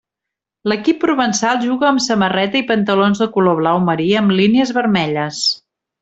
L'equip 0.71 0.97
provençal 1.03 1.59
juga 1.65 1.85
amb 1.91 2.01
samarreta 2.07 2.59
i 2.61 2.65
pantalons 2.73 3.21
de 3.25 3.31
color 3.39 3.59
blau 3.63 3.83
marí 3.93 4.07
amb 4.23 4.35
línies 4.41 4.73
vermelles. 4.83 5.43